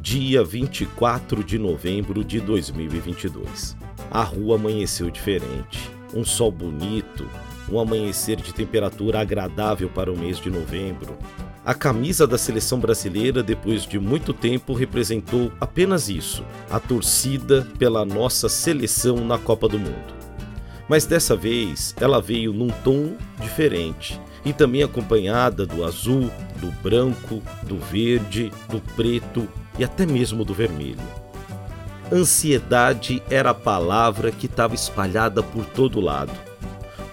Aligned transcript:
dia 0.00 0.42
24 0.42 1.44
de 1.44 1.58
novembro 1.58 2.24
de 2.24 2.40
2022. 2.40 3.76
A 4.10 4.22
rua 4.22 4.56
amanheceu 4.56 5.10
diferente. 5.10 5.90
Um 6.14 6.24
sol 6.24 6.50
bonito, 6.50 7.28
um 7.70 7.78
amanhecer 7.78 8.36
de 8.36 8.54
temperatura 8.54 9.20
agradável 9.20 9.90
para 9.90 10.10
o 10.10 10.18
mês 10.18 10.38
de 10.38 10.50
novembro. 10.50 11.18
A 11.64 11.74
camisa 11.74 12.26
da 12.26 12.38
seleção 12.38 12.80
brasileira, 12.80 13.42
depois 13.42 13.82
de 13.84 13.98
muito 13.98 14.32
tempo, 14.32 14.72
representou 14.72 15.52
apenas 15.60 16.08
isso: 16.08 16.42
a 16.70 16.80
torcida 16.80 17.68
pela 17.78 18.02
nossa 18.02 18.48
seleção 18.48 19.16
na 19.26 19.36
Copa 19.36 19.68
do 19.68 19.78
Mundo. 19.78 20.14
Mas 20.88 21.04
dessa 21.04 21.36
vez 21.36 21.94
ela 22.00 22.22
veio 22.22 22.54
num 22.54 22.68
tom 22.68 23.16
diferente 23.40 24.18
e 24.44 24.52
também 24.52 24.82
acompanhada 24.82 25.66
do 25.66 25.84
azul, 25.84 26.30
do 26.56 26.72
branco, 26.82 27.42
do 27.62 27.78
verde, 27.78 28.50
do 28.68 28.80
preto 28.96 29.46
e 29.80 29.84
até 29.84 30.04
mesmo 30.04 30.44
do 30.44 30.52
vermelho. 30.52 31.00
Ansiedade 32.12 33.22
era 33.30 33.50
a 33.50 33.54
palavra 33.54 34.30
que 34.30 34.44
estava 34.44 34.74
espalhada 34.74 35.42
por 35.42 35.64
todo 35.64 36.00
lado. 36.00 36.32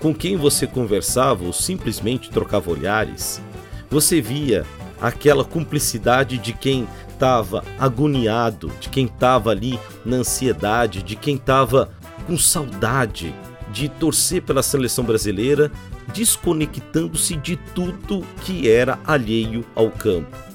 Com 0.02 0.14
quem 0.14 0.36
você 0.36 0.68
conversava 0.68 1.46
ou 1.46 1.54
simplesmente 1.54 2.30
trocava 2.30 2.70
olhares, 2.70 3.41
você 3.90 4.20
via 4.20 4.66
aquela 5.00 5.46
cumplicidade 5.46 6.38
de 6.38 6.52
quem 6.52 6.86
estava 7.08 7.64
agoniado, 7.80 8.70
de 8.82 8.90
quem 8.90 9.05
estava 9.05 9.52
ali 9.52 9.80
na 10.05 10.18
ansiedade, 10.18 11.02
de 11.02 11.16
quem 11.16 11.36
estava 11.36 11.90
com 12.26 12.38
saudade 12.38 13.34
de 13.72 13.88
torcer 13.88 14.41
pela 14.41 14.62
seleção 14.62 15.05
brasileira, 15.05 15.72
desconectando-se 16.13 17.38
de 17.38 17.55
tudo 17.74 18.26
que 18.41 18.70
era 18.70 18.99
alheio 19.05 19.66
ao 19.74 19.90
campo. 19.90 20.47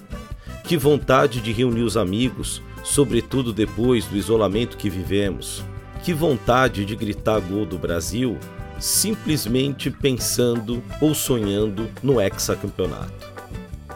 Que 0.64 0.76
vontade 0.76 1.40
de 1.40 1.52
reunir 1.52 1.82
os 1.82 1.96
amigos, 1.96 2.62
sobretudo 2.84 3.52
depois 3.52 4.06
do 4.06 4.16
isolamento 4.16 4.76
que 4.76 4.88
vivemos. 4.88 5.64
Que 6.02 6.14
vontade 6.14 6.84
de 6.84 6.96
gritar 6.96 7.40
gol 7.40 7.66
do 7.66 7.78
Brasil, 7.78 8.38
simplesmente 8.78 9.90
pensando 9.90 10.82
ou 11.00 11.14
sonhando 11.14 11.88
no 12.02 12.20
hexacampeonato. 12.20 13.32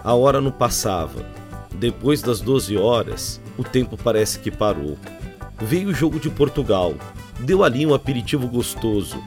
A 0.02 0.14
hora 0.14 0.40
não 0.40 0.52
passava. 0.52 1.24
Depois 1.74 2.22
das 2.22 2.40
12 2.40 2.76
horas, 2.76 3.40
o 3.58 3.64
tempo 3.64 3.96
parece 3.96 4.38
que 4.38 4.50
parou. 4.50 4.96
Veio 5.60 5.88
o 5.88 5.94
jogo 5.94 6.20
de 6.20 6.30
Portugal, 6.30 6.94
deu 7.40 7.64
ali 7.64 7.86
um 7.86 7.94
aperitivo 7.94 8.46
gostoso, 8.46 9.22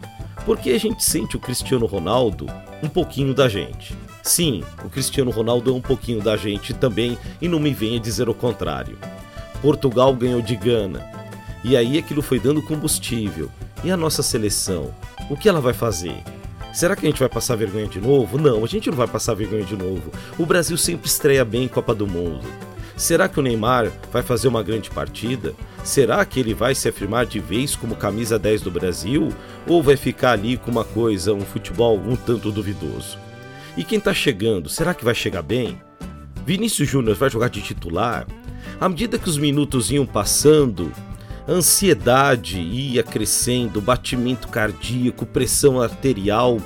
porque 0.46 0.72
a 0.72 0.78
gente 0.80 1.04
sente 1.04 1.36
o 1.36 1.40
Cristiano 1.40 1.86
Ronaldo 1.86 2.48
um 2.82 2.88
pouquinho 2.88 3.34
da 3.34 3.50
gente. 3.50 3.96
Sim, 4.30 4.64
o 4.86 4.90
Cristiano 4.90 5.32
Ronaldo 5.32 5.72
é 5.72 5.74
um 5.74 5.82
pouquinho 5.82 6.22
da 6.22 6.38
gente 6.38 6.72
também 6.72 7.18
e 7.42 7.48
não 7.48 7.60
me 7.60 7.74
venha 7.74 8.00
dizer 8.00 8.30
o 8.30 8.34
contrário. 8.34 8.96
Portugal 9.60 10.14
ganhou 10.14 10.40
de 10.40 10.56
Gana. 10.56 11.04
E 11.64 11.76
aí 11.76 11.98
aquilo 11.98 12.22
foi 12.22 12.40
dando 12.40 12.62
combustível. 12.62 13.50
E 13.84 13.90
a 13.90 13.98
nossa 13.98 14.22
seleção? 14.22 14.94
O 15.32 15.36
que 15.36 15.50
ela 15.50 15.60
vai 15.60 15.74
fazer? 15.74 16.16
Será 16.72 16.96
que 16.96 17.08
a 17.08 17.10
gente 17.10 17.20
vai 17.20 17.28
passar 17.28 17.56
vergonha 17.56 17.88
de 17.88 18.00
novo? 18.00 18.38
Não, 18.38 18.64
a 18.64 18.68
gente 18.68 18.88
não 18.88 18.96
vai 18.96 19.08
passar 19.08 19.34
vergonha 19.34 19.64
de 19.64 19.76
novo. 19.76 20.12
O 20.38 20.46
Brasil 20.46 20.78
sempre 20.78 21.08
estreia 21.08 21.44
bem 21.44 21.64
em 21.64 21.68
Copa 21.68 21.96
do 21.96 22.06
Mundo. 22.06 22.46
Será 22.96 23.28
que 23.28 23.40
o 23.40 23.42
Neymar 23.42 23.92
vai 24.14 24.22
fazer 24.22 24.48
uma 24.48 24.62
grande 24.62 24.92
partida? 24.92 25.56
Será 25.84 26.24
que 26.24 26.40
ele 26.40 26.54
vai 26.54 26.76
se 26.76 26.88
afirmar 26.88 27.26
de 27.26 27.40
vez 27.40 27.76
como 27.76 27.96
camisa 27.96 28.38
10 28.38 28.62
do 28.62 28.70
Brasil? 28.70 29.30
Ou 29.66 29.82
vai 29.82 29.98
ficar 29.98 30.34
ali 30.34 30.56
com 30.56 30.70
uma 30.70 30.86
coisa, 30.86 31.34
um 31.34 31.42
futebol 31.42 31.98
um 31.98 32.16
tanto 32.16 32.52
duvidoso? 32.52 33.18
E 33.80 33.84
quem 33.86 33.98
tá 33.98 34.14
chegando, 34.14 34.68
será 34.68 34.94
que 34.94 35.06
vai 35.06 35.16
chegar 35.16 35.42
bem? 35.42 35.82
Vinícius 36.46 36.90
Júnior 36.90 37.16
vai 37.16 37.30
jogar 37.30 37.48
de 37.48 37.62
titular? 37.62 38.28
À 38.78 38.90
medida 38.90 39.18
que 39.18 39.30
os 39.30 39.38
minutos 39.38 39.90
iam 39.90 40.06
passando, 40.06 40.92
a 41.48 41.52
ansiedade 41.54 42.60
ia 42.60 43.02
crescendo, 43.04 43.80
batimento 43.80 44.50
cardíaco, 44.50 45.26
pressão 45.26 45.82
arterial, 45.82 46.60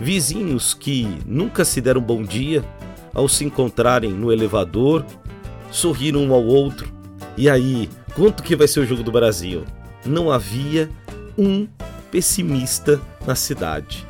vizinhos 0.00 0.72
que 0.72 1.06
nunca 1.26 1.66
se 1.66 1.82
deram 1.82 2.00
bom 2.00 2.22
dia 2.22 2.64
ao 3.12 3.28
se 3.28 3.44
encontrarem 3.44 4.12
no 4.12 4.32
elevador 4.32 5.04
sorriram 5.70 6.24
um 6.24 6.32
ao 6.32 6.46
outro. 6.46 6.90
E 7.36 7.50
aí, 7.50 7.90
quanto 8.14 8.42
que 8.42 8.56
vai 8.56 8.66
ser 8.66 8.80
o 8.80 8.86
jogo 8.86 9.02
do 9.02 9.12
Brasil? 9.12 9.64
Não 10.06 10.30
havia 10.30 10.88
um 11.36 11.68
pessimista 12.10 12.98
na 13.26 13.34
cidade. 13.34 14.06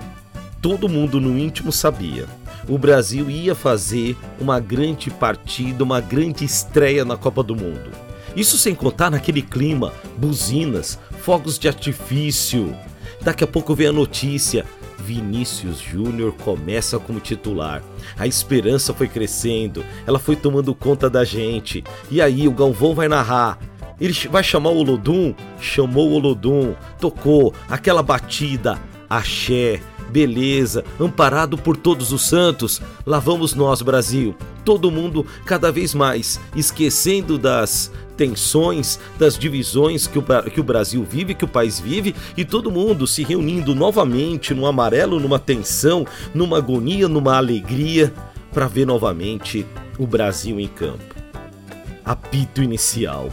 Todo 0.63 0.89
mundo 0.89 1.21
no 1.21 1.37
íntimo 1.37 1.73
sabia. 1.73 2.29
O 2.69 2.79
Brasil 2.79 3.29
ia 3.31 3.55
fazer 3.55 4.17
uma 4.41 4.59
grande 4.59 5.11
partida, 5.11 5.85
uma 5.85 6.01
grande 6.01 6.45
estreia 6.45 7.05
na 7.05 7.17
Copa 7.17 7.43
do 7.43 7.55
Mundo. 7.55 7.91
Isso 8.35 8.57
sem 8.57 8.75
contar 8.75 9.11
naquele 9.11 9.43
clima, 9.43 9.93
buzinas, 10.17 10.99
fogos 11.21 11.59
de 11.59 11.69
artifício. 11.69 12.75
Daqui 13.21 13.45
a 13.45 13.47
pouco 13.47 13.75
vem 13.75 13.89
a 13.89 13.93
notícia: 13.93 14.65
Vinícius 14.99 15.79
Júnior 15.79 16.33
começa 16.33 16.99
como 16.99 17.21
titular. 17.21 17.83
A 18.19 18.27
esperança 18.27 18.95
foi 18.95 19.09
crescendo, 19.09 19.85
ela 20.07 20.19
foi 20.19 20.35
tomando 20.35 20.75
conta 20.75 21.11
da 21.11 21.23
gente. 21.23 21.85
E 22.11 22.21
aí 22.21 22.49
o 22.49 22.53
Galvão 22.53 22.95
vai 22.95 23.09
narrar. 23.09 23.59
Ele 24.01 24.13
vai 24.29 24.43
chamar 24.43 24.71
o 24.71 24.79
Olodum? 24.79 25.35
Chamou 25.61 26.11
o 26.11 26.15
Olodum, 26.15 26.75
tocou 26.99 27.55
aquela 27.69 28.03
batida, 28.03 28.79
axé, 29.09 29.81
beleza, 30.15 30.85
amparado 31.01 31.59
por 31.59 31.77
todos 31.77 32.13
os 32.13 32.29
santos. 32.29 32.81
Lá 33.05 33.19
vamos 33.19 33.53
nós, 33.53 33.83
Brasil. 33.83 34.33
Todo 34.65 34.89
mundo 34.89 35.27
cada 35.45 35.73
vez 35.73 35.93
mais 35.93 36.41
esquecendo 36.55 37.37
das 37.37 37.91
tensões, 38.17 39.01
das 39.19 39.37
divisões 39.37 40.07
que 40.07 40.17
o, 40.17 40.23
que 40.23 40.61
o 40.61 40.65
Brasil 40.65 41.05
vive, 41.05 41.35
que 41.35 41.45
o 41.45 41.49
país 41.49 41.81
vive, 41.81 42.15
e 42.37 42.45
todo 42.45 42.71
mundo 42.71 43.09
se 43.09 43.25
reunindo 43.25 43.75
novamente 43.75 44.55
no 44.55 44.67
amarelo, 44.67 45.19
numa 45.19 45.41
tensão, 45.41 46.07
numa 46.33 46.59
agonia, 46.59 47.09
numa 47.09 47.37
alegria, 47.37 48.15
para 48.53 48.69
ver 48.69 48.87
novamente 48.87 49.67
o 49.99 50.07
Brasil 50.07 50.61
em 50.61 50.69
campo. 50.69 51.13
Apito 52.05 52.63
inicial. 52.63 53.33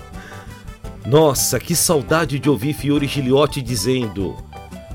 Nossa, 1.06 1.60
que 1.60 1.76
saudade 1.76 2.40
de 2.40 2.50
ouvir 2.50 2.74
Fiore 2.74 3.06
Giliotti 3.06 3.62
dizendo: 3.62 4.36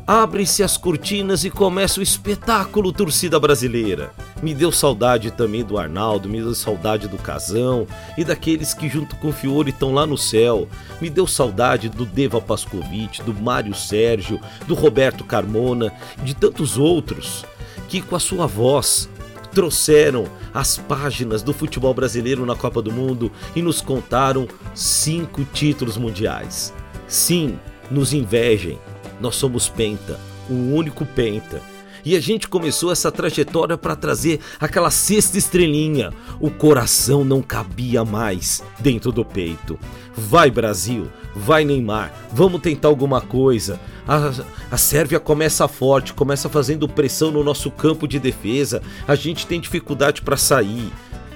Abrem-se 0.06 0.62
as 0.62 0.76
cortinas 0.76 1.44
e 1.44 1.50
começa 1.50 1.98
o 1.98 2.02
espetáculo, 2.02 2.92
torcida 2.92 3.40
brasileira. 3.40 4.12
Me 4.40 4.54
deu 4.54 4.70
saudade 4.70 5.32
também 5.32 5.64
do 5.64 5.76
Arnaldo, 5.76 6.28
me 6.28 6.40
deu 6.40 6.54
saudade 6.54 7.08
do 7.08 7.18
Casão 7.18 7.88
e 8.16 8.22
daqueles 8.22 8.72
que, 8.72 8.88
junto 8.88 9.16
com 9.16 9.30
o 9.30 9.32
Fiore, 9.32 9.70
estão 9.70 9.92
lá 9.92 10.06
no 10.06 10.16
céu. 10.16 10.68
Me 11.00 11.10
deu 11.10 11.26
saudade 11.26 11.88
do 11.88 12.06
Deva 12.06 12.40
Pascovitch, 12.40 13.18
do 13.22 13.34
Mário 13.34 13.74
Sérgio, 13.74 14.40
do 14.68 14.74
Roberto 14.76 15.24
Carmona, 15.24 15.92
de 16.22 16.36
tantos 16.36 16.78
outros 16.78 17.44
que, 17.88 18.00
com 18.00 18.14
a 18.14 18.20
sua 18.20 18.46
voz, 18.46 19.08
trouxeram 19.50 20.28
as 20.54 20.76
páginas 20.78 21.42
do 21.42 21.52
futebol 21.52 21.92
brasileiro 21.92 22.46
na 22.46 22.54
Copa 22.54 22.80
do 22.80 22.92
Mundo 22.92 23.32
e 23.56 23.62
nos 23.62 23.80
contaram 23.80 24.46
cinco 24.72 25.44
títulos 25.52 25.96
mundiais. 25.96 26.72
Sim, 27.08 27.58
nos 27.90 28.12
invejem, 28.12 28.78
nós 29.20 29.36
somos 29.36 29.68
penta, 29.68 30.18
o 30.48 30.74
único 30.74 31.04
penta. 31.04 31.60
E 32.04 32.14
a 32.14 32.20
gente 32.20 32.46
começou 32.46 32.92
essa 32.92 33.10
trajetória 33.10 33.76
para 33.76 33.96
trazer 33.96 34.38
aquela 34.60 34.92
sexta 34.92 35.36
estrelinha. 35.36 36.12
O 36.38 36.48
coração 36.48 37.24
não 37.24 37.42
cabia 37.42 38.04
mais 38.04 38.62
dentro 38.78 39.10
do 39.10 39.24
peito. 39.24 39.76
Vai 40.16 40.48
Brasil, 40.48 41.08
vai 41.34 41.64
Neymar, 41.64 42.14
vamos 42.32 42.60
tentar 42.60 42.86
alguma 42.86 43.20
coisa. 43.20 43.80
A, 44.06 44.30
a 44.70 44.76
Sérvia 44.76 45.18
começa 45.18 45.66
forte, 45.66 46.14
começa 46.14 46.48
fazendo 46.48 46.88
pressão 46.88 47.32
no 47.32 47.42
nosso 47.42 47.72
campo 47.72 48.06
de 48.06 48.20
defesa. 48.20 48.80
A 49.08 49.16
gente 49.16 49.44
tem 49.44 49.60
dificuldade 49.60 50.22
para 50.22 50.36
sair. 50.36 50.92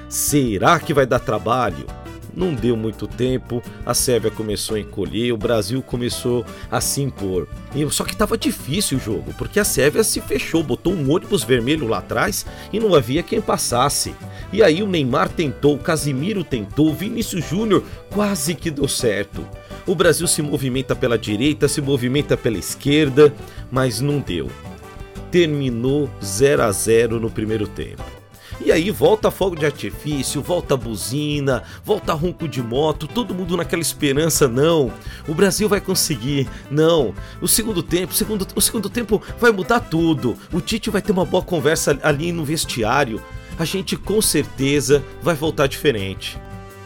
Será 0.08 0.78
que 0.78 0.94
vai 0.94 1.04
dar 1.04 1.18
trabalho? 1.18 1.84
Não 2.40 2.54
deu 2.54 2.74
muito 2.74 3.06
tempo, 3.06 3.62
a 3.84 3.92
Sérvia 3.92 4.30
começou 4.30 4.76
a 4.76 4.80
encolher, 4.80 5.30
o 5.30 5.36
Brasil 5.36 5.82
começou 5.82 6.42
a 6.70 6.80
se 6.80 7.02
impor. 7.02 7.46
Só 7.90 8.02
que 8.02 8.14
estava 8.14 8.38
difícil 8.38 8.96
o 8.96 9.00
jogo, 9.00 9.34
porque 9.36 9.60
a 9.60 9.64
Sérvia 9.64 10.02
se 10.02 10.22
fechou, 10.22 10.62
botou 10.62 10.94
um 10.94 11.12
ônibus 11.12 11.44
vermelho 11.44 11.86
lá 11.86 11.98
atrás 11.98 12.46
e 12.72 12.80
não 12.80 12.94
havia 12.94 13.22
quem 13.22 13.42
passasse. 13.42 14.14
E 14.54 14.62
aí 14.62 14.82
o 14.82 14.86
Neymar 14.86 15.28
tentou, 15.28 15.74
o 15.74 15.78
Casimiro 15.78 16.42
tentou, 16.42 16.88
o 16.88 16.94
Vinícius 16.94 17.46
Júnior 17.46 17.84
quase 18.10 18.54
que 18.54 18.70
deu 18.70 18.88
certo. 18.88 19.46
O 19.86 19.94
Brasil 19.94 20.26
se 20.26 20.40
movimenta 20.40 20.96
pela 20.96 21.18
direita, 21.18 21.68
se 21.68 21.82
movimenta 21.82 22.38
pela 22.38 22.56
esquerda, 22.56 23.34
mas 23.70 24.00
não 24.00 24.18
deu. 24.18 24.50
Terminou 25.30 26.08
0 26.24 26.62
a 26.62 26.72
0 26.72 27.20
no 27.20 27.30
primeiro 27.30 27.68
tempo. 27.68 28.19
E 28.62 28.70
aí 28.70 28.90
volta 28.90 29.30
fogo 29.30 29.56
de 29.56 29.64
artifício, 29.64 30.42
volta 30.42 30.76
buzina, 30.76 31.62
volta 31.82 32.12
ronco 32.12 32.46
de 32.46 32.62
moto, 32.62 33.08
todo 33.08 33.34
mundo 33.34 33.56
naquela 33.56 33.80
esperança, 33.80 34.46
não. 34.46 34.92
O 35.26 35.34
Brasil 35.34 35.66
vai 35.66 35.80
conseguir, 35.80 36.46
não. 36.70 37.14
O 37.40 37.48
segundo 37.48 37.82
tempo, 37.82 38.12
segundo, 38.12 38.46
o 38.54 38.60
segundo 38.60 38.90
tempo 38.90 39.22
vai 39.38 39.50
mudar 39.50 39.80
tudo. 39.80 40.36
O 40.52 40.60
Tite 40.60 40.90
vai 40.90 41.00
ter 41.00 41.12
uma 41.12 41.24
boa 41.24 41.42
conversa 41.42 41.98
ali 42.02 42.32
no 42.32 42.44
vestiário. 42.44 43.22
A 43.58 43.64
gente 43.64 43.96
com 43.96 44.20
certeza 44.20 45.02
vai 45.22 45.34
voltar 45.34 45.66
diferente. 45.66 46.38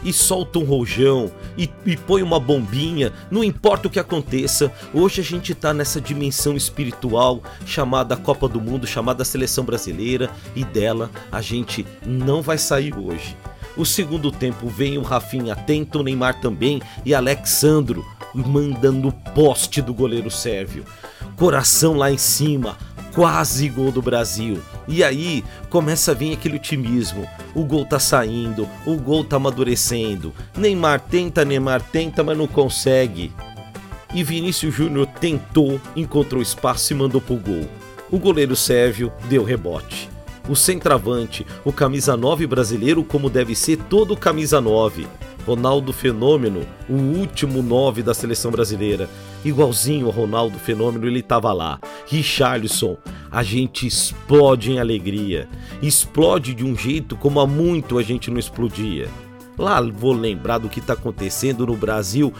E 0.05 0.13
solta 0.13 0.59
um 0.59 0.63
rojão 0.63 1.31
e, 1.57 1.69
e 1.85 1.97
põe 1.97 2.21
uma 2.21 2.39
bombinha, 2.39 3.11
não 3.31 3.43
importa 3.43 3.87
o 3.87 3.91
que 3.91 3.99
aconteça. 3.99 4.71
Hoje 4.93 5.19
a 5.19 5.23
gente 5.23 5.55
tá 5.55 5.73
nessa 5.73 5.99
dimensão 5.99 6.55
espiritual 6.55 7.41
chamada 7.65 8.15
Copa 8.15 8.47
do 8.47 8.61
Mundo, 8.61 8.85
chamada 8.85 9.25
Seleção 9.25 9.65
Brasileira 9.65 10.29
e 10.55 10.63
dela 10.63 11.09
a 11.31 11.41
gente 11.41 11.85
não 12.05 12.41
vai 12.41 12.59
sair 12.59 12.95
hoje. 12.95 13.35
O 13.75 13.85
segundo 13.85 14.31
tempo 14.31 14.69
vem 14.69 14.97
o 14.97 15.01
Rafinha 15.01 15.53
atento, 15.53 15.99
o 15.99 16.03
Neymar 16.03 16.39
também 16.39 16.81
e 17.03 17.13
Alexandro 17.13 18.05
mandando 18.33 19.11
poste 19.33 19.81
do 19.81 19.93
goleiro 19.93 20.29
sérvio. 20.29 20.85
Coração 21.35 21.95
lá 21.95 22.11
em 22.11 22.17
cima, 22.17 22.77
quase 23.15 23.69
gol 23.69 23.91
do 23.91 24.01
Brasil. 24.01 24.61
E 24.87 25.03
aí 25.03 25.43
começa 25.69 26.11
a 26.11 26.13
vir 26.13 26.33
aquele 26.33 26.57
otimismo. 26.57 27.25
O 27.55 27.63
gol 27.63 27.85
tá 27.85 27.97
saindo, 27.97 28.67
o 28.85 28.97
gol 28.97 29.23
tá 29.23 29.37
amadurecendo. 29.37 30.33
Neymar 30.55 30.99
tenta, 30.99 31.45
Neymar 31.45 31.81
tenta, 31.81 32.23
mas 32.23 32.37
não 32.37 32.45
consegue. 32.45 33.31
E 34.13 34.21
Vinícius 34.21 34.75
Júnior 34.75 35.07
tentou, 35.07 35.79
encontrou 35.95 36.41
espaço 36.41 36.91
e 36.91 36.95
mandou 36.95 37.21
pro 37.21 37.37
gol. 37.37 37.67
O 38.11 38.19
goleiro 38.19 38.55
sérvio 38.55 39.11
deu 39.29 39.43
rebote. 39.43 40.09
O 40.47 40.55
centroavante, 40.55 41.45
o 41.63 41.73
camisa 41.73 42.15
9 42.15 42.45
brasileiro, 42.45 43.03
como 43.03 43.29
deve 43.29 43.55
ser 43.55 43.77
todo 43.77 44.15
camisa 44.15 44.61
9. 44.61 45.07
Ronaldo 45.45 45.91
Fenômeno, 45.91 46.65
o 46.89 46.93
último 46.93 47.63
9 47.63 48.03
da 48.03 48.13
seleção 48.13 48.51
brasileira. 48.51 49.09
Igualzinho 49.45 50.07
ao 50.07 50.11
Ronaldo 50.11 50.57
Fenômeno, 50.57 51.05
ele 51.05 51.19
estava 51.19 51.53
lá. 51.53 51.79
Richarlison, 52.07 52.97
a 53.31 53.43
gente 53.43 53.85
explode 53.85 54.71
em 54.71 54.79
alegria. 54.79 55.47
Explode 55.83 56.55
de 56.55 56.65
um 56.65 56.75
jeito 56.75 57.15
como 57.15 57.39
há 57.39 57.45
muito 57.45 57.99
a 57.99 58.03
gente 58.03 58.31
não 58.31 58.39
explodia. 58.39 59.07
Lá 59.57 59.79
vou 59.81 60.11
lembrar 60.11 60.57
do 60.57 60.67
que 60.67 60.79
está 60.79 60.93
acontecendo 60.93 61.65
no 61.65 61.77
Brasil, 61.77 62.33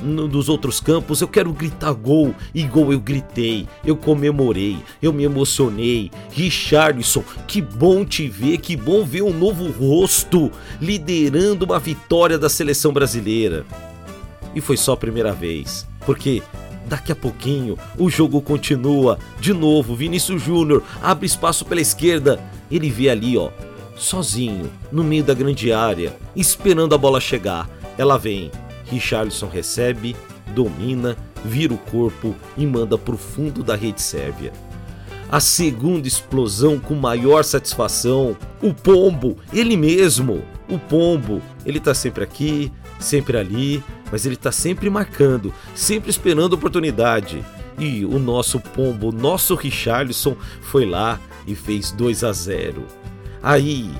nos 0.00 0.48
outros 0.48 0.80
campos. 0.80 1.20
Eu 1.20 1.28
quero 1.28 1.52
gritar 1.52 1.92
gol, 1.92 2.34
e 2.54 2.62
gol 2.62 2.92
eu 2.92 3.00
gritei, 3.00 3.68
eu 3.84 3.96
comemorei, 3.96 4.78
eu 5.02 5.12
me 5.12 5.24
emocionei. 5.24 6.10
Richardson, 6.30 7.22
que 7.46 7.60
bom 7.60 8.04
te 8.04 8.28
ver, 8.28 8.58
que 8.58 8.76
bom 8.76 9.04
ver 9.04 9.22
um 9.22 9.36
novo 9.36 9.70
rosto 9.70 10.50
liderando 10.80 11.64
uma 11.64 11.78
vitória 11.78 12.38
da 12.38 12.48
seleção 12.48 12.92
brasileira. 12.92 13.66
E 14.54 14.60
foi 14.60 14.78
só 14.78 14.92
a 14.92 14.96
primeira 14.96 15.32
vez, 15.32 15.86
porque 16.06 16.42
Daqui 16.86 17.10
a 17.10 17.16
pouquinho 17.16 17.76
o 17.98 18.08
jogo 18.08 18.40
continua. 18.40 19.18
De 19.40 19.52
novo, 19.52 19.96
Vinícius 19.96 20.40
Júnior 20.40 20.84
abre 21.02 21.26
espaço 21.26 21.64
pela 21.64 21.80
esquerda. 21.80 22.40
Ele 22.70 22.88
vê 22.88 23.10
ali, 23.10 23.36
ó, 23.36 23.50
sozinho, 23.96 24.70
no 24.92 25.02
meio 25.02 25.24
da 25.24 25.34
grande 25.34 25.72
área, 25.72 26.16
esperando 26.34 26.94
a 26.94 26.98
bola 26.98 27.20
chegar. 27.20 27.68
Ela 27.98 28.16
vem. 28.16 28.50
Richarlison 28.84 29.48
recebe, 29.48 30.14
domina, 30.54 31.16
vira 31.44 31.74
o 31.74 31.78
corpo 31.78 32.36
e 32.56 32.64
manda 32.64 32.96
para 32.96 33.16
o 33.16 33.18
fundo 33.18 33.64
da 33.64 33.74
rede 33.74 34.00
sérvia. 34.00 34.52
A 35.28 35.40
segunda 35.40 36.06
explosão 36.06 36.78
com 36.78 36.94
maior 36.94 37.42
satisfação, 37.42 38.36
o 38.62 38.72
pombo, 38.72 39.36
ele 39.52 39.76
mesmo, 39.76 40.44
o 40.68 40.78
pombo, 40.78 41.42
ele 41.64 41.80
tá 41.80 41.92
sempre 41.92 42.22
aqui, 42.22 42.72
sempre 43.00 43.36
ali, 43.36 43.82
mas 44.10 44.26
ele 44.26 44.34
está 44.34 44.52
sempre 44.52 44.88
marcando, 44.90 45.52
sempre 45.74 46.10
esperando 46.10 46.52
oportunidade. 46.52 47.44
E 47.78 48.04
o 48.04 48.18
nosso 48.18 48.58
pombo, 48.58 49.08
o 49.08 49.12
nosso 49.12 49.54
Richarlison, 49.54 50.36
foi 50.62 50.86
lá 50.86 51.20
e 51.46 51.54
fez 51.54 51.92
2 51.92 52.24
a 52.24 52.32
0. 52.32 52.84
Aí, 53.42 53.90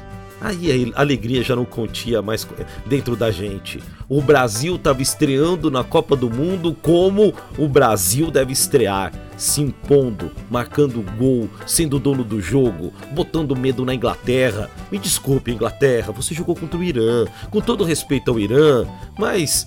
aí 0.40 0.92
a 0.94 1.00
alegria 1.00 1.42
já 1.42 1.54
não 1.54 1.64
contia 1.64 2.22
mais 2.22 2.46
dentro 2.86 3.14
da 3.14 3.30
gente. 3.30 3.82
O 4.08 4.22
Brasil 4.22 4.76
estava 4.76 5.02
estreando 5.02 5.70
na 5.70 5.84
Copa 5.84 6.16
do 6.16 6.30
Mundo 6.30 6.74
como 6.80 7.34
o 7.58 7.68
Brasil 7.68 8.30
deve 8.30 8.52
estrear, 8.52 9.12
se 9.36 9.60
impondo, 9.60 10.30
marcando 10.50 11.04
gol, 11.18 11.50
sendo 11.66 11.98
dono 11.98 12.24
do 12.24 12.40
jogo, 12.40 12.92
botando 13.12 13.54
medo 13.54 13.84
na 13.84 13.94
Inglaterra. 13.94 14.70
Me 14.90 14.98
desculpe, 14.98 15.52
Inglaterra, 15.52 16.12
você 16.12 16.34
jogou 16.34 16.56
contra 16.56 16.78
o 16.78 16.84
Irã, 16.84 17.26
com 17.50 17.60
todo 17.60 17.84
respeito 17.84 18.30
ao 18.30 18.40
Irã, 18.40 18.86
mas 19.18 19.66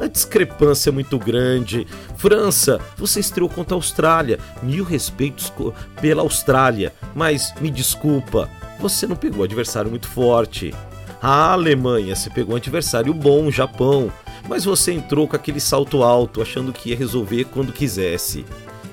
a 0.00 0.06
discrepância 0.06 0.90
é 0.90 0.92
muito 0.92 1.18
grande. 1.18 1.86
França, 2.16 2.80
você 2.96 3.20
estreou 3.20 3.48
contra 3.48 3.74
a 3.74 3.78
Austrália. 3.78 4.38
Mil 4.62 4.84
respeitos 4.84 5.52
pela 6.00 6.22
Austrália, 6.22 6.92
mas 7.14 7.52
me 7.60 7.70
desculpa, 7.70 8.48
você 8.78 9.06
não 9.06 9.16
pegou 9.16 9.44
adversário 9.44 9.90
muito 9.90 10.08
forte. 10.08 10.74
A 11.20 11.52
Alemanha, 11.52 12.14
você 12.14 12.30
pegou 12.30 12.54
um 12.54 12.58
adversário 12.58 13.12
bom, 13.12 13.50
Japão, 13.50 14.12
mas 14.48 14.64
você 14.64 14.92
entrou 14.92 15.26
com 15.26 15.34
aquele 15.34 15.60
salto 15.60 16.02
alto, 16.02 16.40
achando 16.40 16.72
que 16.72 16.90
ia 16.90 16.96
resolver 16.96 17.44
quando 17.44 17.72
quisesse 17.72 18.44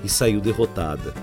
e 0.03 0.09
saiu 0.09 0.41
derrotada. 0.41 1.13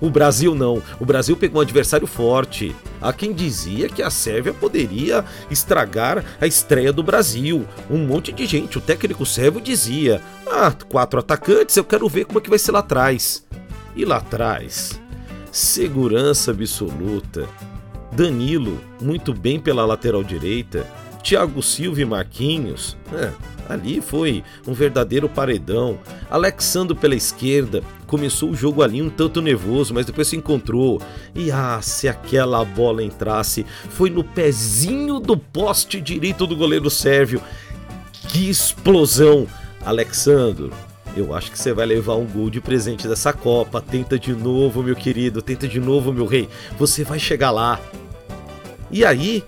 O 0.00 0.10
Brasil 0.10 0.54
não. 0.54 0.82
O 0.98 1.04
Brasil 1.04 1.36
pegou 1.36 1.60
um 1.60 1.62
adversário 1.62 2.06
forte. 2.06 2.74
Há 3.00 3.12
quem 3.12 3.32
dizia 3.32 3.88
que 3.88 4.02
a 4.02 4.10
Sérvia 4.10 4.52
poderia 4.52 5.24
estragar 5.50 6.24
a 6.40 6.46
estreia 6.46 6.92
do 6.92 7.02
Brasil. 7.02 7.66
Um 7.90 8.06
monte 8.06 8.32
de 8.32 8.46
gente, 8.46 8.78
o 8.78 8.80
técnico 8.80 9.24
sérvio 9.24 9.60
dizia: 9.60 10.20
"Ah, 10.46 10.72
quatro 10.88 11.20
atacantes, 11.20 11.76
eu 11.76 11.84
quero 11.84 12.08
ver 12.08 12.26
como 12.26 12.38
é 12.38 12.42
que 12.42 12.50
vai 12.50 12.58
ser 12.58 12.72
lá 12.72 12.80
atrás". 12.80 13.46
E 13.96 14.04
lá 14.04 14.18
atrás, 14.18 15.00
segurança 15.50 16.50
absoluta. 16.50 17.48
Danilo, 18.12 18.80
muito 19.00 19.32
bem 19.32 19.58
pela 19.58 19.84
lateral 19.86 20.22
direita, 20.22 20.86
Thiago 21.22 21.62
Silva 21.62 22.00
e 22.00 22.04
Marquinhos, 22.04 22.96
é, 23.12 23.30
ali 23.70 24.00
foi 24.00 24.42
um 24.66 24.72
verdadeiro 24.72 25.28
paredão. 25.28 25.98
Alexandro 26.30 26.96
pela 26.96 27.14
esquerda, 27.14 27.82
começou 28.06 28.50
o 28.50 28.54
jogo 28.54 28.82
ali 28.82 29.00
um 29.00 29.10
tanto 29.10 29.40
nervoso, 29.40 29.94
mas 29.94 30.06
depois 30.06 30.28
se 30.28 30.36
encontrou. 30.36 31.00
E 31.34 31.50
ah, 31.50 31.80
se 31.82 32.08
aquela 32.08 32.64
bola 32.64 33.02
entrasse, 33.02 33.64
foi 33.90 34.10
no 34.10 34.24
pezinho 34.24 35.20
do 35.20 35.36
poste 35.36 36.00
direito 36.00 36.46
do 36.46 36.56
goleiro 36.56 36.90
sérvio. 36.90 37.40
Que 38.28 38.50
explosão! 38.50 39.46
Alexandro, 39.84 40.70
eu 41.16 41.34
acho 41.34 41.50
que 41.50 41.58
você 41.58 41.72
vai 41.72 41.86
levar 41.86 42.14
um 42.14 42.26
gol 42.26 42.50
de 42.50 42.60
presente 42.60 43.08
dessa 43.08 43.32
Copa. 43.32 43.80
Tenta 43.80 44.18
de 44.18 44.32
novo, 44.32 44.82
meu 44.82 44.94
querido, 44.94 45.40
tenta 45.40 45.66
de 45.66 45.80
novo, 45.80 46.12
meu 46.12 46.26
rei. 46.26 46.48
Você 46.78 47.02
vai 47.02 47.18
chegar 47.18 47.50
lá. 47.50 47.80
E 48.90 49.04
aí, 49.04 49.44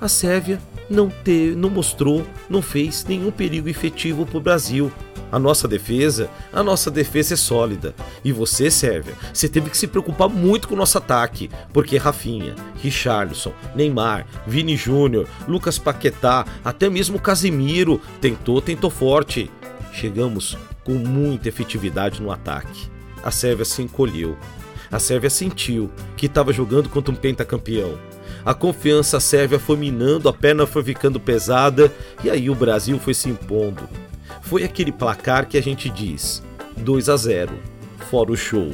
a 0.00 0.08
Sérvia 0.08 0.58
não, 0.92 1.08
ter, 1.08 1.56
não 1.56 1.70
mostrou, 1.70 2.24
não 2.48 2.60
fez 2.62 3.04
nenhum 3.04 3.30
perigo 3.30 3.68
efetivo 3.68 4.26
para 4.26 4.38
o 4.38 4.40
Brasil. 4.40 4.92
A 5.30 5.38
nossa 5.38 5.66
defesa, 5.66 6.28
a 6.52 6.62
nossa 6.62 6.90
defesa 6.90 7.32
é 7.32 7.36
sólida. 7.36 7.94
E 8.22 8.30
você, 8.30 8.70
Sérvia, 8.70 9.14
você 9.32 9.48
teve 9.48 9.70
que 9.70 9.76
se 9.76 9.86
preocupar 9.86 10.28
muito 10.28 10.68
com 10.68 10.74
o 10.74 10.78
nosso 10.78 10.98
ataque, 10.98 11.50
porque 11.72 11.96
Rafinha, 11.96 12.54
Richarlison, 12.82 13.54
Neymar, 13.74 14.26
Vini 14.46 14.76
Júnior, 14.76 15.26
Lucas 15.48 15.78
Paquetá, 15.78 16.44
até 16.62 16.90
mesmo 16.90 17.18
Casimiro 17.18 17.98
tentou, 18.20 18.60
tentou 18.60 18.90
forte. 18.90 19.50
Chegamos 19.90 20.56
com 20.84 20.92
muita 20.92 21.48
efetividade 21.48 22.20
no 22.20 22.30
ataque. 22.30 22.90
A 23.24 23.30
Sérvia 23.30 23.64
se 23.64 23.82
encolheu. 23.82 24.36
A 24.90 24.98
Sérvia 24.98 25.30
sentiu 25.30 25.90
que 26.16 26.26
estava 26.26 26.52
jogando 26.52 26.90
contra 26.90 27.12
um 27.12 27.16
pentacampeão 27.16 27.98
a 28.44 28.54
confiança 28.54 29.20
sérvia 29.20 29.58
foi 29.58 29.76
minando, 29.76 30.28
a 30.28 30.32
perna 30.32 30.66
foi 30.66 30.82
ficando 30.82 31.20
pesada 31.20 31.92
e 32.24 32.30
aí 32.30 32.50
o 32.50 32.54
Brasil 32.54 32.98
foi 32.98 33.14
se 33.14 33.28
impondo. 33.28 33.88
Foi 34.40 34.64
aquele 34.64 34.90
placar 34.90 35.46
que 35.46 35.56
a 35.56 35.62
gente 35.62 35.88
diz: 35.88 36.42
2 36.76 37.08
a 37.08 37.16
0, 37.16 37.52
fora 38.10 38.32
o 38.32 38.36
show. 38.36 38.72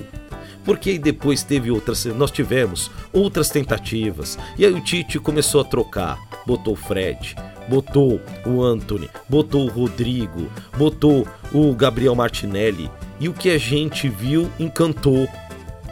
Porque 0.64 0.90
aí 0.90 0.98
depois 0.98 1.42
teve 1.42 1.70
outras, 1.70 2.04
nós 2.04 2.30
tivemos 2.30 2.90
outras 3.12 3.48
tentativas. 3.48 4.38
E 4.58 4.66
aí 4.66 4.72
o 4.72 4.80
Tite 4.82 5.18
começou 5.18 5.62
a 5.62 5.64
trocar, 5.64 6.18
botou 6.46 6.74
o 6.74 6.76
Fred, 6.76 7.34
botou 7.68 8.20
o 8.44 8.62
Anthony, 8.62 9.08
botou 9.28 9.64
o 9.64 9.70
Rodrigo, 9.70 10.50
botou 10.76 11.26
o 11.52 11.74
Gabriel 11.74 12.14
Martinelli. 12.14 12.90
E 13.20 13.28
o 13.28 13.32
que 13.32 13.50
a 13.50 13.58
gente 13.58 14.08
viu 14.08 14.50
encantou. 14.58 15.28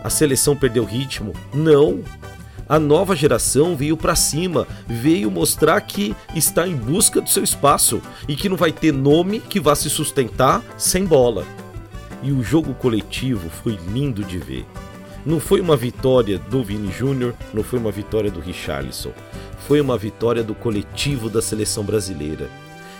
A 0.04 0.10
seleção 0.10 0.54
perdeu 0.54 0.84
ritmo? 0.84 1.32
Não, 1.52 2.04
a 2.68 2.80
nova 2.80 3.14
geração 3.14 3.76
veio 3.76 3.96
para 3.96 4.16
cima, 4.16 4.66
veio 4.88 5.30
mostrar 5.30 5.80
que 5.80 6.14
está 6.34 6.66
em 6.66 6.74
busca 6.74 7.20
do 7.20 7.30
seu 7.30 7.44
espaço 7.44 8.02
e 8.26 8.34
que 8.34 8.48
não 8.48 8.56
vai 8.56 8.72
ter 8.72 8.92
nome 8.92 9.40
que 9.40 9.60
vá 9.60 9.74
se 9.74 9.88
sustentar 9.88 10.62
sem 10.76 11.04
bola. 11.04 11.46
E 12.22 12.32
o 12.32 12.42
jogo 12.42 12.74
coletivo 12.74 13.48
foi 13.48 13.78
lindo 13.92 14.24
de 14.24 14.38
ver. 14.38 14.66
Não 15.24 15.38
foi 15.38 15.60
uma 15.60 15.76
vitória 15.76 16.38
do 16.38 16.62
Vini 16.62 16.90
Júnior, 16.90 17.34
não 17.54 17.62
foi 17.62 17.78
uma 17.78 17.90
vitória 17.90 18.30
do 18.30 18.40
Richarlison. 18.40 19.12
Foi 19.66 19.80
uma 19.80 19.96
vitória 19.96 20.42
do 20.42 20.54
coletivo 20.54 21.28
da 21.28 21.42
seleção 21.42 21.84
brasileira. 21.84 22.48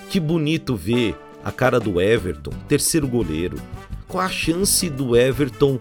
Que 0.08 0.20
bonito 0.20 0.76
ver 0.76 1.16
a 1.44 1.50
cara 1.50 1.80
do 1.80 2.00
Everton, 2.00 2.52
terceiro 2.68 3.06
goleiro. 3.06 3.56
Qual 4.06 4.25
a 4.25 4.28
chance 4.28 4.88
do 4.88 5.16
Everton 5.16 5.78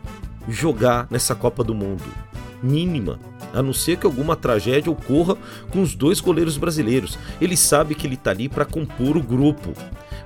jogar 0.48 1.08
nessa 1.10 1.36
Copa 1.36 1.64
do 1.64 1.74
Mundo? 1.74 2.04
mínima, 2.66 3.20
a 3.56 3.64
não 3.64 3.74
ser 3.74 3.98
que 3.98 4.06
alguma 4.06 4.36
tragédia 4.36 4.92
ocorra 4.92 5.38
com 5.72 5.82
os 5.82 5.96
dois 5.96 6.20
goleiros 6.20 6.58
brasileiros. 6.58 7.18
Ele 7.40 7.56
sabe 7.56 7.96
que 7.96 8.06
ele 8.06 8.16
está 8.16 8.32
ali 8.32 8.50
para 8.50 8.66
compor 8.66 9.16
o 9.16 9.24
grupo. 9.24 9.74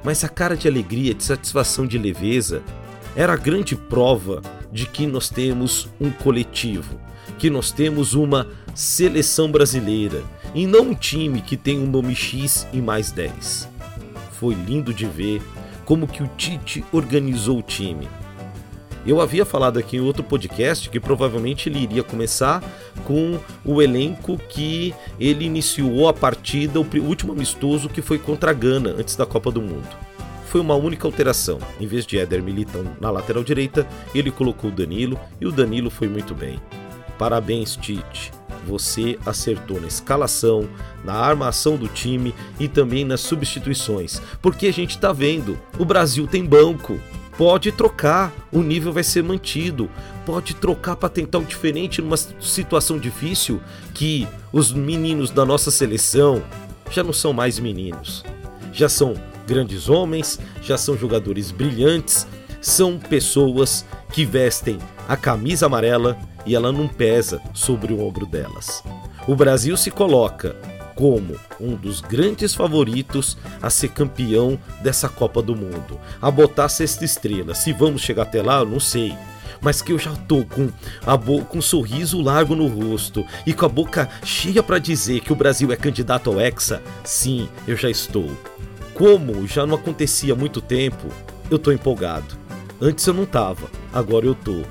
Mas 0.03 0.23
a 0.23 0.29
cara 0.29 0.57
de 0.57 0.67
alegria, 0.67 1.13
de 1.13 1.23
satisfação, 1.23 1.85
de 1.85 1.97
leveza 1.97 2.63
era 3.15 3.33
a 3.33 3.37
grande 3.37 3.75
prova 3.75 4.41
de 4.71 4.85
que 4.85 5.05
nós 5.05 5.29
temos 5.29 5.87
um 5.99 6.09
coletivo, 6.09 6.99
que 7.37 7.49
nós 7.49 7.71
temos 7.71 8.13
uma 8.13 8.47
seleção 8.73 9.51
brasileira 9.51 10.23
e 10.53 10.65
não 10.65 10.89
um 10.89 10.95
time 10.95 11.41
que 11.41 11.57
tem 11.57 11.79
um 11.79 11.87
nome 11.87 12.15
X 12.15 12.67
e 12.73 12.81
mais 12.81 13.11
10. 13.11 13.69
Foi 14.33 14.55
lindo 14.55 14.93
de 14.93 15.05
ver 15.05 15.41
como 15.85 16.07
que 16.07 16.23
o 16.23 16.29
Tite 16.37 16.83
organizou 16.91 17.59
o 17.59 17.63
time. 17.63 18.07
Eu 19.09 19.19
havia 19.19 19.43
falado 19.43 19.79
aqui 19.79 19.97
em 19.97 20.01
outro 20.01 20.23
podcast 20.23 20.87
que 20.87 20.99
provavelmente 20.99 21.67
ele 21.67 21.79
iria 21.79 22.03
começar 22.03 22.63
com 23.05 23.39
o 23.65 23.81
elenco 23.81 24.37
que 24.47 24.93
ele 25.19 25.45
iniciou 25.45 26.07
a 26.07 26.13
partida, 26.13 26.79
o 26.79 26.85
último 26.99 27.31
amistoso 27.31 27.89
que 27.89 28.03
foi 28.03 28.19
contra 28.19 28.51
a 28.51 28.53
Gana 28.53 28.91
antes 28.91 29.15
da 29.15 29.25
Copa 29.25 29.49
do 29.49 29.63
Mundo. 29.63 29.89
Foi 30.45 30.61
uma 30.61 30.75
única 30.75 31.07
alteração. 31.07 31.57
Em 31.79 31.87
vez 31.87 32.05
de 32.05 32.19
Éder 32.19 32.43
Militão 32.43 32.85
na 33.01 33.09
lateral 33.09 33.43
direita, 33.43 33.87
ele 34.13 34.29
colocou 34.29 34.69
o 34.69 34.73
Danilo 34.73 35.19
e 35.41 35.47
o 35.47 35.51
Danilo 35.51 35.89
foi 35.89 36.07
muito 36.07 36.35
bem. 36.35 36.59
Parabéns, 37.17 37.75
Tite. 37.75 38.31
Você 38.67 39.17
acertou 39.25 39.81
na 39.81 39.87
escalação, 39.87 40.69
na 41.03 41.15
armação 41.15 41.77
do 41.77 41.87
time 41.87 42.31
e 42.59 42.67
também 42.67 43.03
nas 43.03 43.21
substituições. 43.21 44.21
Porque 44.39 44.67
a 44.67 44.71
gente 44.71 44.91
está 44.91 45.11
vendo, 45.11 45.59
o 45.79 45.85
Brasil 45.85 46.27
tem 46.27 46.45
banco 46.45 46.99
pode 47.39 47.71
trocar, 47.71 48.33
o 48.51 48.61
nível 48.61 48.91
vai 48.91 49.01
ser 49.01 49.23
mantido. 49.23 49.89
Pode 50.25 50.53
trocar 50.55 50.97
para 50.97 51.07
tentar 51.07 51.37
o 51.37 51.45
diferente 51.45 52.01
numa 52.01 52.17
situação 52.17 52.99
difícil 52.99 53.61
que 53.93 54.27
os 54.51 54.73
meninos 54.73 55.31
da 55.31 55.45
nossa 55.45 55.71
seleção 55.71 56.43
já 56.91 57.01
não 57.01 57.13
são 57.13 57.31
mais 57.31 57.57
meninos. 57.57 58.25
Já 58.73 58.89
são 58.89 59.13
grandes 59.47 59.87
homens, 59.87 60.37
já 60.61 60.77
são 60.77 60.97
jogadores 60.97 61.49
brilhantes, 61.49 62.27
são 62.59 62.99
pessoas 62.99 63.85
que 64.11 64.25
vestem 64.25 64.77
a 65.07 65.15
camisa 65.15 65.67
amarela 65.67 66.17
e 66.45 66.53
ela 66.53 66.73
não 66.73 66.89
pesa 66.89 67.41
sobre 67.53 67.93
o 67.93 68.05
ombro 68.05 68.25
delas. 68.25 68.83
O 69.25 69.33
Brasil 69.33 69.77
se 69.77 69.89
coloca 69.89 70.57
como 70.99 71.33
um 71.61 71.77
dos 71.77 72.01
grandes 72.01 72.53
favoritos 72.53 73.37
a 73.61 73.69
ser 73.69 73.87
campeão 73.87 74.59
dessa 74.81 75.07
Copa 75.07 75.41
do 75.41 75.55
Mundo, 75.55 75.97
a 76.21 76.29
botar 76.29 76.67
sexta 76.67 77.05
estrela. 77.05 77.55
Se 77.55 77.71
vamos 77.71 78.01
chegar 78.01 78.23
até 78.23 78.41
lá, 78.41 78.59
eu 78.59 78.65
não 78.65 78.81
sei. 78.81 79.15
Mas 79.61 79.81
que 79.81 79.93
eu 79.93 79.97
já 79.97 80.13
tô 80.27 80.43
com, 80.43 80.69
a 81.07 81.17
com 81.17 81.57
um 81.57 81.61
sorriso 81.61 82.21
largo 82.21 82.53
no 82.53 82.67
rosto 82.67 83.25
e 83.45 83.53
com 83.53 83.65
a 83.65 83.69
boca 83.69 84.09
cheia 84.25 84.61
para 84.61 84.77
dizer 84.77 85.21
que 85.21 85.31
o 85.31 85.37
Brasil 85.37 85.71
é 85.71 85.77
candidato 85.77 86.29
ao 86.29 86.39
Hexa, 86.39 86.83
sim, 87.05 87.47
eu 87.65 87.77
já 87.77 87.89
estou. 87.89 88.29
Como 88.93 89.47
já 89.47 89.65
não 89.65 89.75
acontecia 89.75 90.33
há 90.33 90.35
muito 90.35 90.59
tempo, 90.59 91.07
eu 91.49 91.57
tô 91.57 91.71
empolgado. 91.71 92.37
Antes 92.81 93.07
eu 93.07 93.13
não 93.13 93.25
tava, 93.25 93.69
agora 93.93 94.25
eu 94.25 94.35
tô. 94.35 94.63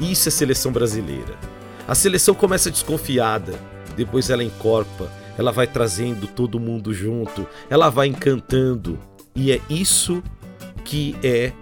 Isso 0.00 0.28
é 0.28 0.32
seleção 0.32 0.72
brasileira. 0.72 1.36
A 1.86 1.94
seleção 1.94 2.34
começa 2.34 2.72
desconfiada, 2.72 3.54
depois 3.96 4.30
ela 4.30 4.42
encorpa, 4.42 5.08
ela 5.36 5.52
vai 5.52 5.66
trazendo 5.66 6.26
todo 6.26 6.60
mundo 6.60 6.92
junto, 6.92 7.46
ela 7.68 7.90
vai 7.90 8.08
encantando. 8.08 8.98
E 9.34 9.52
é 9.52 9.60
isso 9.68 10.22
que 10.84 11.16
é 11.22 11.52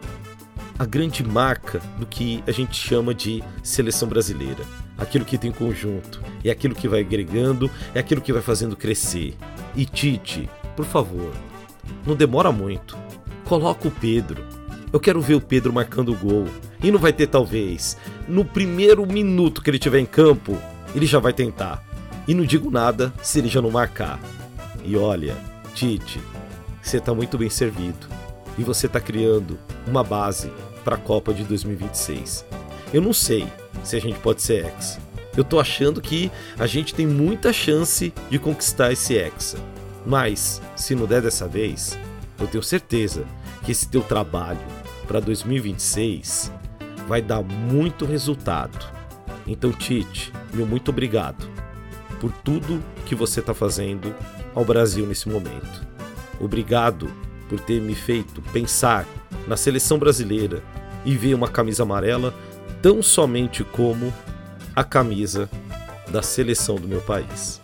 a 0.78 0.84
grande 0.84 1.24
marca 1.24 1.80
do 1.98 2.06
que 2.06 2.42
a 2.46 2.52
gente 2.52 2.76
chama 2.76 3.14
de 3.14 3.42
seleção 3.62 4.08
brasileira. 4.08 4.64
Aquilo 4.96 5.24
que 5.24 5.38
tem 5.38 5.50
conjunto, 5.50 6.22
é 6.44 6.50
aquilo 6.50 6.74
que 6.74 6.88
vai 6.88 7.00
agregando, 7.00 7.70
é 7.94 7.98
aquilo 7.98 8.20
que 8.20 8.32
vai 8.32 8.42
fazendo 8.42 8.76
crescer. 8.76 9.34
E 9.74 9.84
Tite, 9.84 10.48
por 10.76 10.84
favor, 10.84 11.32
não 12.06 12.14
demora 12.14 12.52
muito. 12.52 12.96
Coloca 13.44 13.88
o 13.88 13.90
Pedro. 13.90 14.44
Eu 14.92 15.00
quero 15.00 15.20
ver 15.20 15.34
o 15.34 15.40
Pedro 15.40 15.72
marcando 15.72 16.12
o 16.12 16.16
gol. 16.16 16.46
E 16.82 16.90
não 16.90 16.98
vai 16.98 17.12
ter 17.12 17.26
talvez. 17.26 17.96
No 18.28 18.44
primeiro 18.44 19.04
minuto 19.06 19.62
que 19.62 19.70
ele 19.70 19.78
estiver 19.78 19.98
em 19.98 20.06
campo, 20.06 20.56
ele 20.94 21.06
já 21.06 21.18
vai 21.18 21.32
tentar. 21.32 21.82
E 22.26 22.32
não 22.32 22.44
digo 22.44 22.70
nada 22.70 23.12
se 23.22 23.38
ele 23.38 23.48
já 23.48 23.60
não 23.60 23.70
marcar. 23.70 24.18
E 24.82 24.96
olha, 24.96 25.36
Tite, 25.74 26.20
você 26.82 26.96
está 26.96 27.14
muito 27.14 27.36
bem 27.36 27.50
servido. 27.50 28.06
E 28.56 28.62
você 28.62 28.86
está 28.86 29.00
criando 29.00 29.58
uma 29.86 30.02
base 30.02 30.50
para 30.84 30.94
a 30.94 30.98
Copa 30.98 31.34
de 31.34 31.44
2026. 31.44 32.46
Eu 32.92 33.02
não 33.02 33.12
sei 33.12 33.46
se 33.82 33.96
a 33.96 34.00
gente 34.00 34.18
pode 34.20 34.40
ser 34.40 34.66
ex. 34.66 34.98
Eu 35.36 35.44
tô 35.44 35.58
achando 35.58 36.00
que 36.00 36.30
a 36.58 36.66
gente 36.66 36.94
tem 36.94 37.06
muita 37.06 37.52
chance 37.52 38.14
de 38.30 38.38
conquistar 38.38 38.92
esse 38.92 39.16
hexa. 39.18 39.58
Mas, 40.06 40.62
se 40.76 40.94
não 40.94 41.06
der 41.06 41.20
dessa 41.20 41.48
vez, 41.48 41.98
eu 42.38 42.46
tenho 42.46 42.62
certeza 42.62 43.24
que 43.64 43.72
esse 43.72 43.88
teu 43.88 44.02
trabalho 44.02 44.60
para 45.08 45.20
2026 45.20 46.52
vai 47.08 47.20
dar 47.20 47.42
muito 47.42 48.06
resultado. 48.06 48.78
Então, 49.46 49.72
Tite, 49.72 50.32
meu 50.52 50.66
muito 50.66 50.90
obrigado 50.90 51.63
por 52.24 52.32
tudo 52.42 52.82
que 53.04 53.14
você 53.14 53.40
está 53.40 53.52
fazendo 53.52 54.14
ao 54.54 54.64
Brasil 54.64 55.06
nesse 55.06 55.28
momento. 55.28 55.86
Obrigado 56.40 57.12
por 57.50 57.60
ter 57.60 57.82
me 57.82 57.94
feito 57.94 58.40
pensar 58.50 59.06
na 59.46 59.58
seleção 59.58 59.98
brasileira 59.98 60.62
e 61.04 61.18
ver 61.18 61.34
uma 61.34 61.48
camisa 61.48 61.82
amarela 61.82 62.32
tão 62.80 63.02
somente 63.02 63.62
como 63.62 64.10
a 64.74 64.82
camisa 64.82 65.50
da 66.10 66.22
seleção 66.22 66.76
do 66.76 66.88
meu 66.88 67.02
país. 67.02 67.60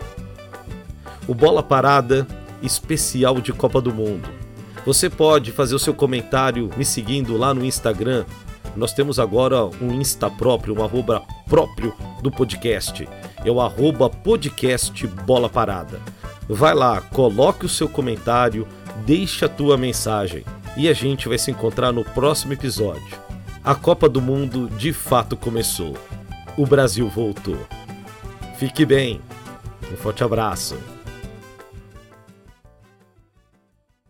O 1.27 1.35
Bola 1.35 1.63
Parada 1.63 2.27
especial 2.63 3.41
de 3.41 3.55
Copa 3.55 3.81
do 3.81 3.95
Mundo. 3.95 4.29
Você 4.85 5.09
pode 5.09 5.53
fazer 5.53 5.75
o 5.75 5.79
seu 5.79 5.95
comentário 5.95 6.69
me 6.77 6.85
seguindo 6.85 7.35
lá 7.35 7.55
no 7.55 7.65
Instagram. 7.65 8.27
Nós 8.77 8.93
temos 8.93 9.19
agora 9.19 9.65
um 9.81 9.91
Insta 9.99 10.29
próprio, 10.29 10.79
um 10.79 10.85
arroba 10.85 11.23
próprio 11.49 11.95
do 12.23 12.31
podcast 12.31 13.09
é 13.45 13.51
o 13.51 13.61
arroba 13.61 14.09
podcast 14.09 15.07
Bola 15.07 15.49
Parada. 15.49 16.01
Vai 16.49 16.75
lá, 16.75 17.01
coloque 17.01 17.65
o 17.67 17.69
seu 17.69 17.89
comentário, 17.89 18.67
deixe 19.07 19.45
a 19.45 19.49
tua 19.49 19.77
mensagem 19.77 20.45
e 20.77 20.89
a 20.89 20.93
gente 20.93 21.29
vai 21.29 21.39
se 21.39 21.51
encontrar 21.51 21.93
no 21.93 22.05
próximo 22.05 22.53
episódio. 22.53 23.19
A 23.63 23.75
Copa 23.75 24.09
do 24.09 24.21
Mundo 24.21 24.69
de 24.71 24.93
fato 24.93 25.37
começou. 25.37 25.97
O 26.57 26.67
Brasil 26.67 27.09
voltou. 27.09 27.59
Fique 28.59 28.85
bem. 28.85 29.21
Um 29.93 29.97
forte 29.97 30.25
abraço. 30.25 31.00